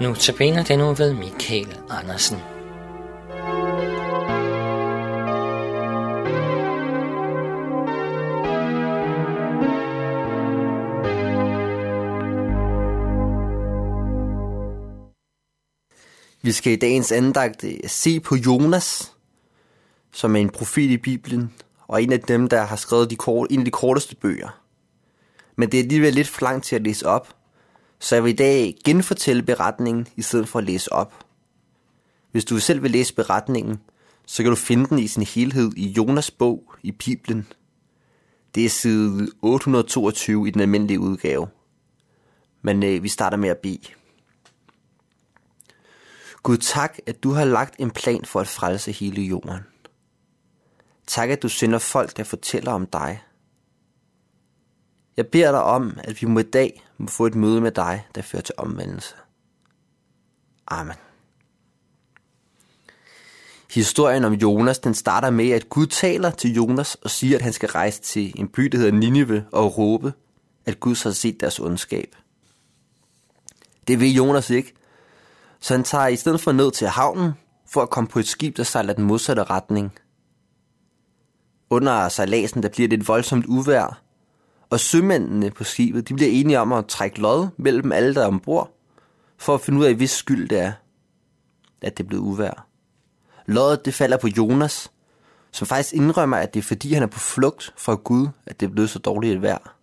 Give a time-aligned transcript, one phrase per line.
[0.00, 2.38] Nu tabiner den nu ved Michael Andersen.
[16.42, 19.12] Vi skal i dagens andagt øh, se på Jonas,
[20.12, 21.52] som er en profet i Bibelen,
[21.88, 24.60] og en af dem, der har skrevet de kort, en af de korteste bøger.
[25.56, 27.34] Men det er alligevel lidt for langt til at læse op,
[27.98, 31.24] så jeg vil i dag genfortælle beretningen i stedet for at læse op.
[32.32, 33.80] Hvis du selv vil læse beretningen,
[34.26, 37.46] så kan du finde den i sin helhed i Jonas bog i Bibelen.
[38.54, 41.48] Det er side 822 i den almindelige udgave.
[42.62, 43.88] Men øh, vi starter med at bede.
[46.42, 49.60] Gud tak, at du har lagt en plan for at frelse hele jorden.
[51.06, 53.22] Tak, at du sender folk, der fortæller om dig.
[55.16, 58.06] Jeg beder dig om, at vi må i dag må få et møde med dig,
[58.14, 59.14] der fører til omvendelse.
[60.66, 60.96] Amen.
[63.70, 67.52] Historien om Jonas, den starter med, at Gud taler til Jonas og siger, at han
[67.52, 70.12] skal rejse til en by, der hedder Ninive, og råbe,
[70.66, 72.16] at Gud har set deres ondskab.
[73.88, 74.74] Det vil Jonas ikke,
[75.60, 77.32] så han tager i stedet for ned til havnen,
[77.72, 79.92] for at komme på et skib, der sejler den modsatte retning.
[81.70, 84.03] Under sejladsen, der bliver det et voldsomt uvær,
[84.74, 88.26] og sømændene på skibet, de bliver enige om at trække lod mellem alle, der er
[88.26, 88.78] ombord,
[89.36, 90.72] for at finde ud af, hvis skyld det er,
[91.82, 92.66] at det er blevet uvær.
[93.46, 94.90] Loddet, det falder på Jonas,
[95.52, 98.66] som faktisk indrømmer, at det er fordi, han er på flugt fra Gud, at det
[98.66, 99.76] er blevet så dårligt et vejr.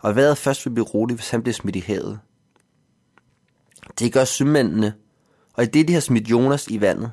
[0.00, 2.18] Og vejret først vil blive roligt, hvis han bliver smidt i havet.
[3.98, 4.94] Det gør sømændene,
[5.52, 7.10] og i det, de har smidt Jonas i vandet,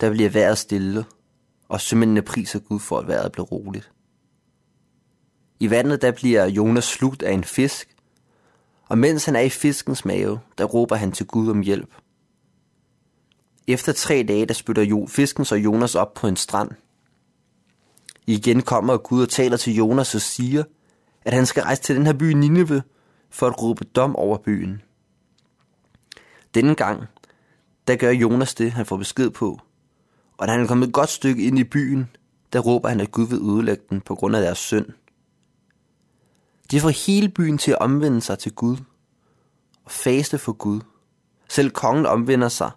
[0.00, 1.04] der bliver vejret stille,
[1.68, 3.90] og sømændene priser Gud for, at vejret bliver roligt.
[5.60, 7.96] I vandet, der bliver Jonas slugt af en fisk,
[8.88, 11.94] og mens han er i fiskens mave, der råber han til Gud om hjælp.
[13.66, 16.70] Efter tre dage, der spytter jo fisken så Jonas op på en strand.
[18.26, 20.64] Igen kommer Gud og taler til Jonas og siger,
[21.24, 22.82] at han skal rejse til den her by Nineve
[23.30, 24.82] for at råbe dom over byen.
[26.54, 27.04] Denne gang,
[27.88, 29.60] der gør Jonas det, han får besked på.
[30.36, 32.10] Og da han er kommet et godt stykke ind i byen,
[32.52, 34.86] der råber han, at Gud vil ødelægge den på grund af deres synd.
[36.70, 38.76] De får hele byen til at omvende sig til Gud
[39.84, 40.80] og faste for Gud.
[41.48, 42.70] Selv kongen omvender sig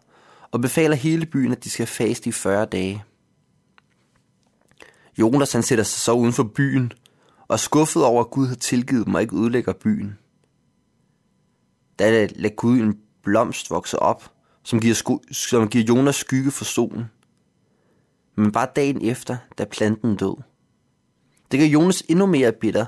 [0.51, 3.03] og befaler hele byen, at de skal faste i 40 dage.
[5.19, 6.91] Jonas han sætter sig så uden for byen
[7.47, 10.17] og er skuffet over, at Gud har tilgivet dem og ikke ødelægger byen.
[11.99, 14.33] Da lader Gud en blomst vokse op,
[14.63, 17.05] som giver, sku- som giver Jonas skygge for solen.
[18.35, 20.35] Men bare dagen efter, da planten død.
[21.51, 22.85] Det gør Jonas endnu mere bitter,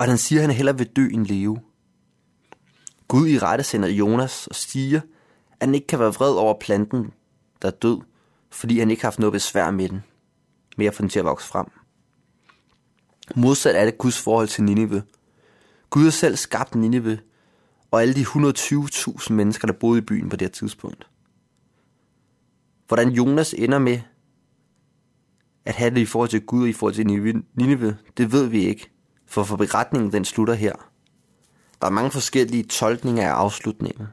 [0.00, 1.60] og han siger, at han hellere vil dø end leve.
[3.08, 5.00] Gud i rette sender Jonas og siger,
[5.50, 7.12] at han ikke kan være vred over planten,
[7.62, 8.00] der er død,
[8.50, 10.02] fordi han ikke har haft noget besvær med den,
[10.76, 11.66] med at få den til at vokse frem.
[13.36, 15.02] Modsat er det Guds forhold til Nineve.
[15.90, 17.18] Gud har selv skabt Nineve,
[17.90, 21.06] og alle de 120.000 mennesker, der boede i byen på det her tidspunkt.
[22.88, 24.00] Hvordan Jonas ender med
[25.64, 27.06] at have det i forhold til Gud og i forhold til
[27.54, 28.90] Nineve, det ved vi ikke,
[29.30, 30.72] for for beretningen den slutter her.
[31.80, 34.06] Der er mange forskellige tolkninger af afslutningen,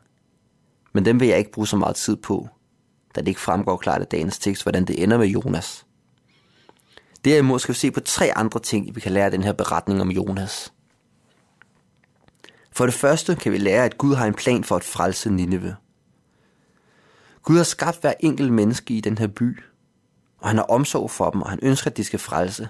[0.94, 2.48] men dem vil jeg ikke bruge så meget tid på,
[3.16, 5.86] da det ikke fremgår klart af dagens tekst, hvordan det ender med Jonas.
[7.26, 10.02] Derimod skal vi se på tre andre ting, vi kan lære af den her beretning
[10.02, 10.74] om Jonas.
[12.72, 15.76] For det første kan vi lære, at Gud har en plan for at frelse Nineve.
[17.44, 19.64] Gud har skabt hver enkelt menneske i den her by,
[20.38, 22.70] og han har omsorg for dem, og han ønsker, at de skal frelse.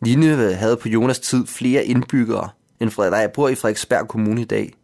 [0.00, 2.50] Nineve havde på Jonas tid flere indbyggere,
[2.80, 4.74] end der bor i Frederiksberg Kommune i dag,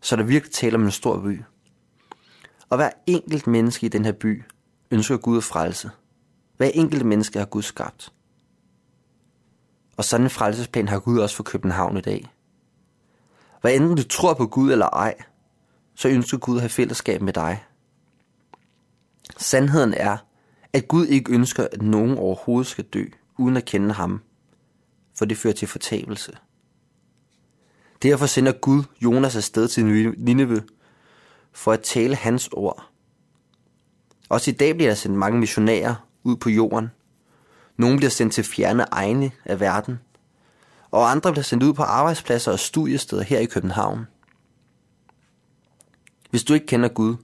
[0.00, 1.42] så der virkelig taler om en stor by.
[2.68, 4.42] Og hver enkelt menneske i den her by
[4.90, 5.90] ønsker Gud at frelse.
[6.56, 8.12] Hver enkelt menneske har Gud skabt.
[9.96, 12.32] Og sådan en frelsesplan har Gud også for København i dag.
[13.60, 15.14] Hvad enten du tror på Gud eller ej,
[15.94, 17.64] så ønsker Gud at have fællesskab med dig.
[19.36, 20.16] Sandheden er,
[20.72, 23.04] at Gud ikke ønsker, at nogen overhovedet skal dø,
[23.38, 24.20] uden at kende ham,
[25.14, 26.32] for det fører til fortabelse.
[28.02, 29.84] Derfor sender Gud Jonas afsted til
[30.18, 30.62] Nineve
[31.52, 32.90] for at tale hans ord.
[34.28, 35.94] Også i dag bliver der sendt mange missionærer
[36.24, 36.88] ud på jorden–
[37.76, 40.00] nogle bliver sendt til fjerne egne af verden,
[40.90, 44.06] og andre bliver sendt ud på arbejdspladser og studiesteder her i København.
[46.30, 47.16] Hvis du ikke kender Gud,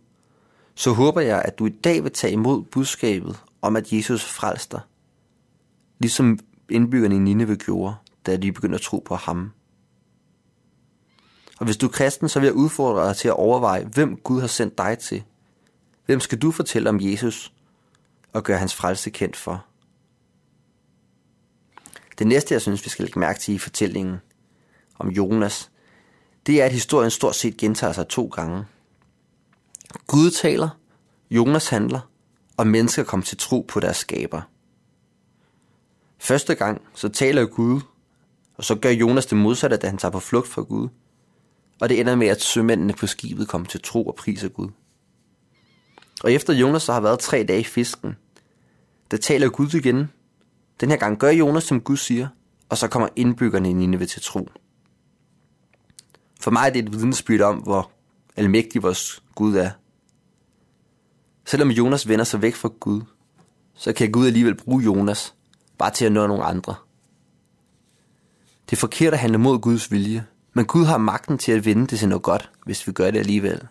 [0.75, 4.81] så håber jeg, at du i dag vil tage imod budskabet om, at Jesus frelster,
[5.99, 6.39] ligesom
[6.71, 7.95] indbyggerne i Nineve gjorde,
[8.27, 9.53] da de begyndte at tro på ham.
[11.59, 14.41] Og hvis du er kristen, så vil jeg udfordre dig til at overveje, hvem Gud
[14.41, 15.23] har sendt dig til.
[16.07, 17.53] Hvem skal du fortælle om Jesus
[18.33, 19.65] og gøre hans frelse kendt for?
[22.19, 24.17] Det næste, jeg synes, vi skal lægge mærke til i fortællingen
[24.99, 25.71] om Jonas,
[26.47, 28.65] det er, at historien stort set gentager sig to gange.
[30.07, 30.69] Gud taler,
[31.31, 32.01] Jonas handler,
[32.57, 34.43] og mennesker kommer til tro på deres skaber.
[36.21, 37.81] Første gang, så taler Gud,
[38.55, 40.89] og så gør Jonas det modsatte, da han tager på flugt fra Gud.
[41.81, 44.69] Og det ender med, at sømændene på skibet kommer til tro og priser Gud.
[46.25, 48.17] Og efter Jonas så har været tre dage i fisken,
[49.11, 50.11] der taler Gud igen.
[50.81, 52.29] Den her gang gør Jonas, som Gud siger,
[52.69, 54.49] og så kommer indbyggerne i Nineve til tro.
[56.41, 57.91] For mig er det et vidnesbyrd om, hvor
[58.37, 59.71] almægtig vores Gud er.
[61.45, 63.03] Selvom Jonas vender sig væk fra Gud,
[63.75, 65.35] så kan Gud alligevel bruge Jonas
[65.81, 66.75] bare til at nå nogle andre.
[68.71, 71.87] Det er forkert at handle mod Guds vilje, men Gud har magten til at vende
[71.87, 73.69] det til noget godt, hvis vi gør det alligevel.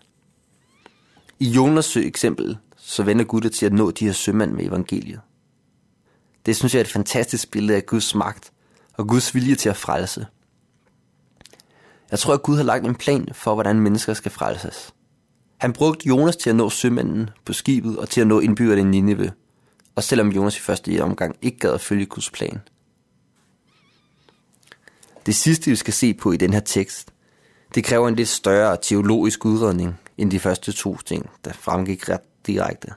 [1.39, 5.19] I Jonas' eksempel, så vender Gud det til at nå de her sømænd med evangeliet.
[6.45, 8.51] Det synes jeg er et fantastisk billede af Guds magt
[8.93, 10.27] og Guds vilje til at frelse.
[12.11, 14.93] Jeg tror, at Gud har lagt en plan for, hvordan mennesker skal frelses.
[15.57, 18.83] Han brugte Jonas til at nå sømanden på skibet og til at nå indbyggerne i
[18.83, 19.31] Nineve,
[19.95, 22.59] og selvom Jonas i første omgang ikke gad at følge Guds plan.
[25.25, 27.13] Det sidste, vi skal se på i den her tekst,
[27.75, 32.47] det kræver en lidt større teologisk udredning end de første to ting, der fremgik ret
[32.47, 32.91] direkte.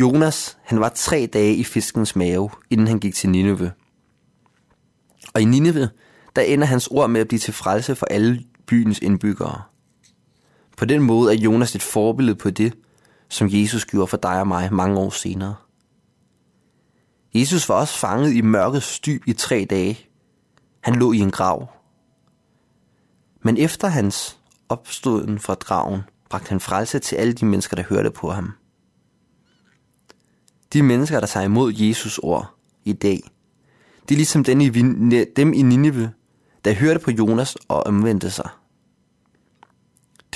[0.00, 3.72] Jonas, han var tre dage i fiskens mave, inden han gik til Nineve.
[5.34, 5.90] Og i Nineve,
[6.36, 9.62] der ender hans ord med at blive til frelse for alle byens indbyggere.
[10.76, 12.72] På den måde er Jonas et forbillede på det,
[13.28, 15.54] som Jesus gjorde for dig og mig mange år senere.
[17.34, 19.98] Jesus var også fanget i mørkets dyb i tre dage.
[20.80, 21.68] Han lå i en grav.
[23.42, 24.38] Men efter hans
[24.68, 28.52] opståden fra graven, bragte han frelse til alle de mennesker, der hørte på ham.
[30.72, 32.54] De mennesker, der tager imod Jesus ord
[32.84, 33.20] i dag,
[34.08, 34.68] de er ligesom dem i,
[35.36, 36.12] dem i Nineve,
[36.64, 38.48] der hørte på Jonas og omvendte sig.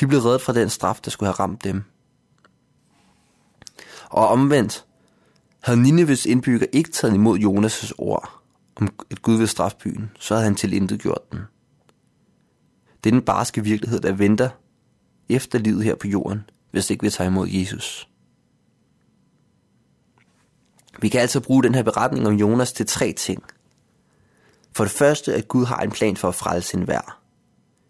[0.00, 1.84] De blev reddet fra den straf, der skulle have ramt dem.
[4.12, 4.84] Og omvendt
[5.62, 8.42] havde Nineves indbygger ikke taget imod Jonas' ord
[8.76, 11.40] om, at Gud vil straffe byen, så havde han til intet gjort den.
[13.04, 14.48] Det er den barske virkelighed, der venter
[15.28, 18.08] efter livet her på jorden, hvis ikke vi tager imod Jesus.
[21.00, 23.42] Vi kan altså bruge den her beretning om Jonas til tre ting.
[24.72, 27.22] For det første, at Gud har en plan for at frelse sin vær.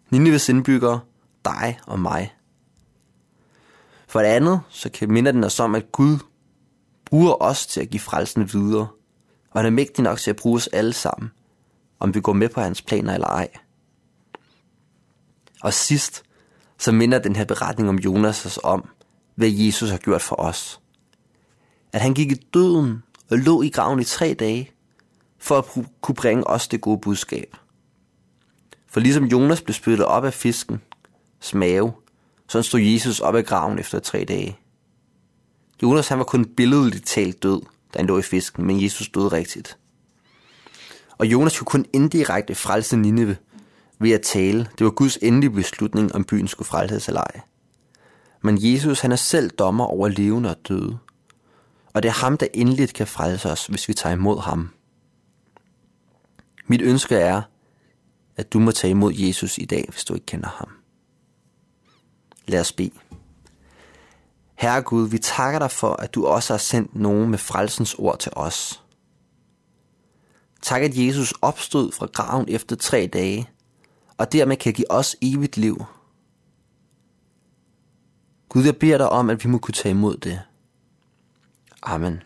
[0.09, 0.99] Nineves indbyggere,
[1.45, 2.33] dig og mig.
[4.13, 6.17] For det andet, så kan minder den os om, at Gud
[7.05, 8.87] bruger os til at give frelsen videre,
[9.51, 11.31] og han er mægtig nok til at bruge os alle sammen,
[11.99, 13.49] om vi går med på hans planer eller ej.
[15.61, 16.23] Og sidst,
[16.79, 18.89] så minder den her beretning om Jonas os om,
[19.35, 20.79] hvad Jesus har gjort for os.
[21.93, 24.71] At han gik i døden og lå i graven i tre dage,
[25.37, 25.65] for at
[26.01, 27.55] kunne bringe os det gode budskab.
[28.87, 30.81] For ligesom Jonas blev spyttet op af fisken,
[31.53, 31.93] mave,
[32.53, 34.57] sådan stod Jesus op af graven efter tre dage.
[35.83, 37.61] Jonas han var kun billedligt talt død,
[37.93, 39.77] da han lå i fisken, men Jesus døde rigtigt.
[41.17, 43.37] Og Jonas kunne kun indirekte frelse Nineve
[43.99, 44.69] ved at tale.
[44.77, 47.41] Det var Guds endelige beslutning, om byen skulle frelses eller ej.
[48.41, 50.97] Men Jesus han er selv dommer over levende og døde.
[51.93, 54.69] Og det er ham, der endeligt kan frelse os, hvis vi tager imod ham.
[56.67, 57.41] Mit ønske er,
[58.37, 60.82] at du må tage imod Jesus i dag, hvis du ikke kender ham.
[62.47, 62.91] Lad os bede.
[64.55, 68.19] Herre Gud, vi takker dig for, at du også har sendt nogen med frelsens ord
[68.19, 68.83] til os.
[70.61, 73.49] Tak, at Jesus opstod fra graven efter tre dage,
[74.17, 75.83] og dermed kan give os evigt liv.
[78.49, 80.41] Gud, jeg beder dig om, at vi må kunne tage imod det.
[81.83, 82.23] Amen.